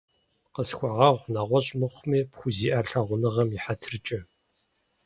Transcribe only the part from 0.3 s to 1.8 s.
Къысхуэгъэгъу, нэгъуэщӀ